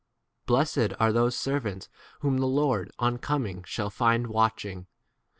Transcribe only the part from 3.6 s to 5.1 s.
shall find watching.